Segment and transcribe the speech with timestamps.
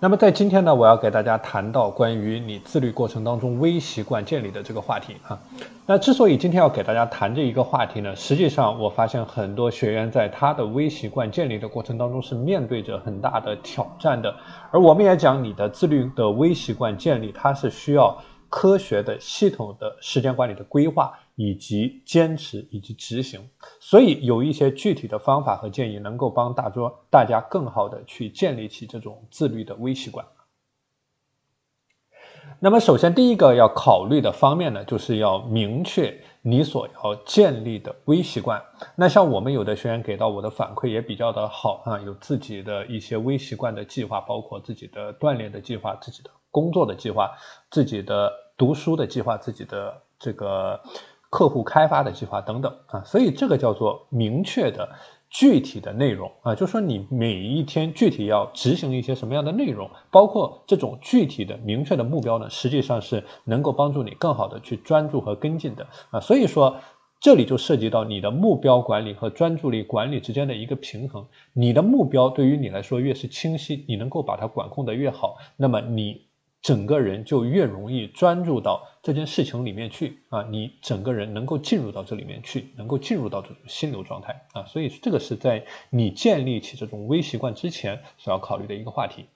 [0.00, 5.36] 那么在今天呢，我要给大家谈到关于你自律过程当中微习惯建立的这个话题啊。
[5.86, 14.32] 那之所以今天要给大家谈这一个话题呢，实际上我发现很多学员在他的微习惯建立的过程当中是面对着很大的挑战的。
[14.70, 18.16] 而我们也讲，你的自律的微习惯建立，它是需要
[18.48, 21.12] 科学的、系统的时间管理的规划。
[21.40, 23.48] 以及坚持以及执行，
[23.78, 30.26] 所以有一些具体的方法和建议，能够帮大桌大家更好的去建立起这种自律的微习惯。
[32.58, 38.60] 那么，首先第一个要考虑的方面呢，就是要明确你所要建立的微习惯。
[38.96, 47.30] 那像我们有的学员给到我的反馈也比较的好啊，有自己的一些微习惯的计划，包括自己的锻炼的计划、自己的工作的计划、
[47.70, 50.80] 自己的读书的计划、自己的这个。
[51.30, 54.88] 客户开发的计划等等啊，所以这个叫做明确的、
[55.28, 66.20] 具体的内容啊，就说你每一天具体要执行一些什么样的内容，包括这种具体的、明确的目标呢，实际上是能够帮助你更好的去专注和跟进的啊。
[66.20, 66.76] 所以说，
[67.20, 71.26] 这里就涉及到你的目标管理和专注力管理之间的一个平衡。
[71.52, 76.27] 你的目标对于你来说越是清晰，你能够把它管控的越好，那么你。
[76.60, 89.26] 整个人就越容易专注到这件事情里面去啊，你整个人能够进入到这里面去，能够进入到这种心流状态啊，所以这个是在你建立起这种微习惯之前所要考虑的一个话题。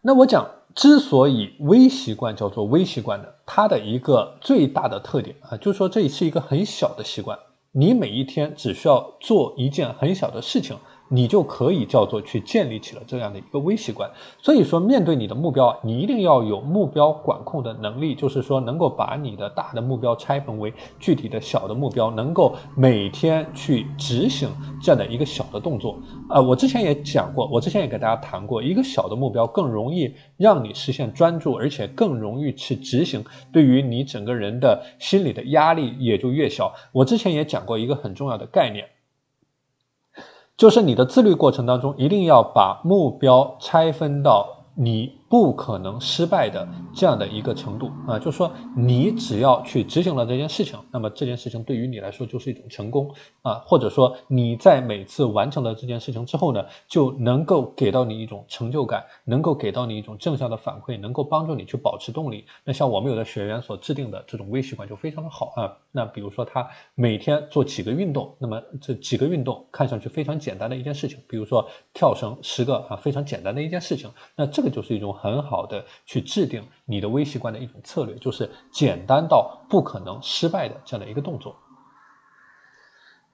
[0.00, 7.38] 那我讲，之所以微习惯叫做微习惯呢，它的一个最大的特点啊，就是说这是一个很小的习惯，
[7.72, 10.78] 你每一天只需要做一件很小的事情。
[11.12, 14.10] 你就可以叫做去建立起了这样的一个微习惯。
[14.38, 24.48] 所以说，面对你的目标，你一定要有目标管控的能力，就是说能够把你的大的目标拆分为具体的小的目标，能够每天去执行
[24.82, 25.98] 这样的一个小的动作。
[26.30, 36.72] 啊，我之前也讲过，我之前也给大家谈过，一个小的目标更容易让你实现专注，而且更容易去执行，对于你整个人的心理的压力也就越小。
[36.92, 38.86] 我之前也讲过一个很重要的概念。
[40.56, 44.46] 就是你的自律过程当中，一定要把目标拆分到。
[44.74, 62.44] 你不可能失败的这样的一个程度啊，就是说你只要去执行了这件事情，那么这件事情对于你来说就是一种成功啊，或者说你在每次完成了这件事情之后呢，就能够给到你一种成就感，能够给到你一种正向的反馈，能够帮助你去保持动力。
[62.62, 65.78] 那像我们有的学员所制定的这种微习惯就非常的好啊。
[65.92, 74.62] 那比如说他每天做几个运动，那么这几个运动看上去非常简单的一件事情，比如说跳绳十个啊，非常简单的一件事情，那这。
[74.62, 81.54] 个就是一种很好的去制定你的微习惯的一种策略，就是简单到不可能失败的这样的一个动作。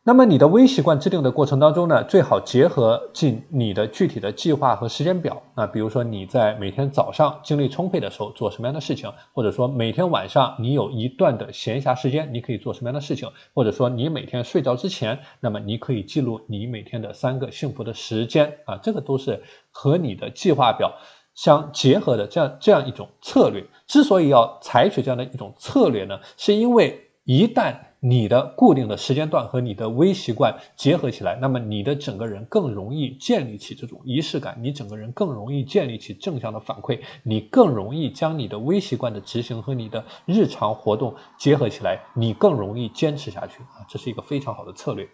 [0.05, 5.43] 那么你的微习惯制定的过程当中呢，最好结合进你的具体的计划和时间表。
[5.55, 20.95] 那比如说你在每天早上精力充沛的时候做什么样的事情，或者说每天晚上你有一段的闲暇时间，你可以做什么样的事情，或者说你每天睡觉之前，那么你可以记录你每天的三个幸福的时间啊，这个都是和你的计划表。
[21.39, 45.09] 相结合的这样这样一种策略，之所以要采取这样的一种策略呢，是因为一旦你的固定的时间段和你的微习惯结合起来，那么你的整个人更容易建立起这种仪式感，你整个人更容易建立起正向的反馈，你更容易将你的微习惯的执行和你的日常活动结合起来，你更容易坚持下去啊，这是一个非常好的策略。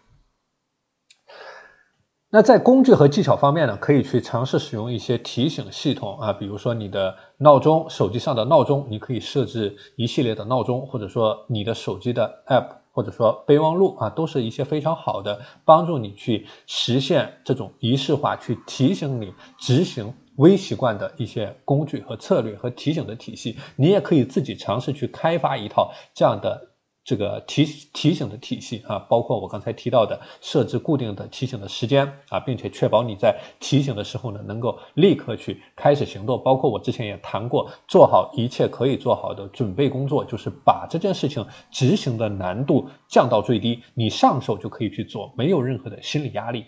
[2.34, 23.56] 那在工具和技巧方面呢，可以去尝试使用一些提醒系统啊，比如说你的闹钟，手机上的闹钟，你可以设置一系列的闹钟，或者说你的手机的 App，或者说备忘录啊，都是一些非常好的帮助你去实现这种仪式化，去提醒你执行微习惯的一些工具和策略和提醒的体系。
[23.77, 26.71] 你也可以自己尝试去开发一套这样的。
[27.04, 36.42] 这个提提醒的体系啊，包括我刚才提到的设置固定的提醒的时间啊，并且确保你在提醒的时候呢，能够立刻去开始行动。
[36.42, 46.65] 包括我之前也谈过，做好一切可以做好的准备工作，就是把这件事情执行的难度降到最低，你上手就可以去做，没有任何的心理压力。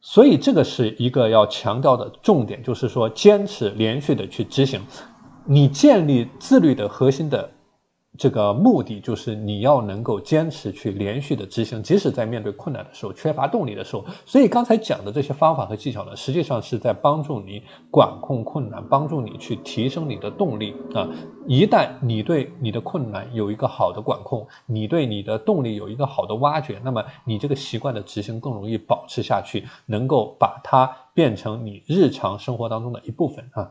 [0.00, 4.82] 所以这个是一个要强调的重点，就是说坚持连续的去执行，
[5.44, 7.50] 你建立自律的核心的。
[8.18, 14.04] 这个目的就是你要能够坚持去连续的执行，即使在面对困难的时候、缺乏动力的时候。
[14.24, 21.08] 所以刚才讲的这些方法和技巧呢，实际上是在帮助你管控困难，帮助你去提升你的动力啊。
[21.46, 33.70] 一旦你对你的困难有一个好的管控，你对你的动力有一个好的挖掘，那么你这个习惯的执行更容易保持下去，能够把它变成你日常生活当中的一部分啊。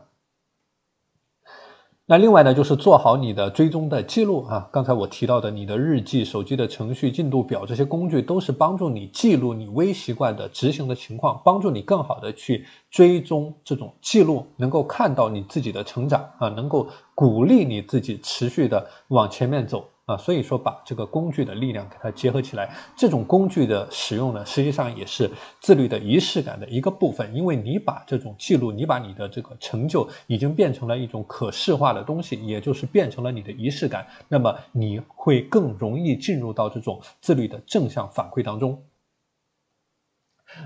[2.08, 4.68] 那另外呢，就是做好你的追踪的记录啊。
[4.72, 16.86] 刚才我提到的，你的日记、手机的程序进度表这些工具，都是帮助你记录你微习惯的执行的情况，帮助你更好的去追踪这种记录，能够看到你自己的成长啊，能够
[17.16, 19.88] 鼓励你自己持续的往前面走。
[20.06, 25.28] 啊，所以说把这个工具的力量给它结合起来，这种工具的使用呢，实际上也是
[25.60, 27.34] 自律的仪式感的一个部分。
[27.34, 38.80] 因为你把这种记录，你把你的这个成就已经变成了一种可视化的东西，也就是变成了你的仪式感，那么你会更容易进入到这种自律的正向反馈当中。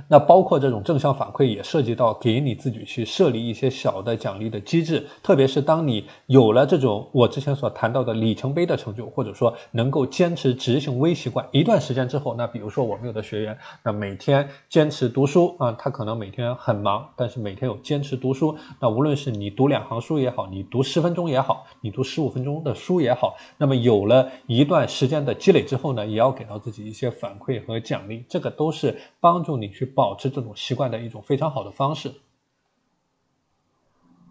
[0.09, 29.87] 那包括这种正向反馈，也涉及到给你自己去设立一些小的奖励的机制，特别是当你有了这种我之前所谈到的里程碑的成就，或者说能够坚持执行微习惯一段时间之后，那比如说我们有的学员，那每天坚持读书啊，他可能每天很忙，但是每天有坚持读书，那无论是你读两行书也好，你读十分钟也好，你读十五分钟的书也好，那么有了一段时间的积累之后呢，也要给到自己一些反馈和奖励，这个都是帮助你去。
[29.95, 32.13] 保持这种习惯的一种非常好的方式。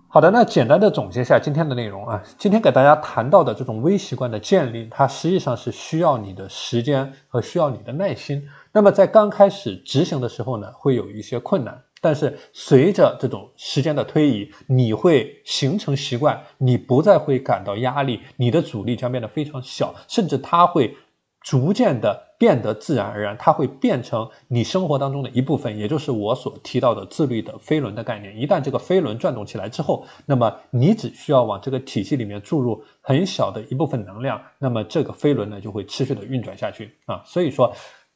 [0.07, 8.48] 好的，那简单的总结一下今天的内容啊，今天给大家谈到的这种微习惯的建立，它实际上是需要你的时间和需要你的耐心。
[8.72, 20.95] 那么在刚开始执行的时候呢，会有一些困难，但是随着这种时间的推移，你会形成习惯，你不再会感到压力，你的阻力将变得非常小，甚至它会。
[21.42, 28.36] 逐渐的变得自然而然，它会变成你生活当中的一部分，也就是我所提到的自律的飞轮的概念。
[28.40, 37.22] 一旦这个飞轮转动起来之后，那么你只需要往这个体系里面注入很小的一部分能量，那么这个飞轮呢就会持续的运转下去啊。
[37.26, 37.76] 所以说，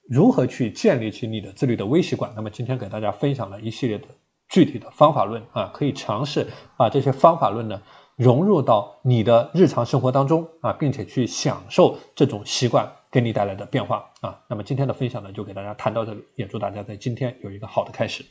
[0.09, 2.31] 如何去建立起你的自律的微习惯？
[2.35, 4.07] 那么今天给大家分享了一系列的
[4.47, 6.47] 具体的方法论啊，可以尝试
[6.77, 7.81] 把这些方法论呢。
[8.15, 14.43] 融入到你的日常生活当中啊，并且去享受这种习惯给你带来的变化啊。
[14.49, 18.25] 那么今天的分享呢，就给大家谈到这里，也祝大家在今天有一个好的开始。